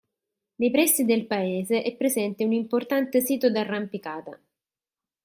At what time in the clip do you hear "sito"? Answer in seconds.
3.21-3.51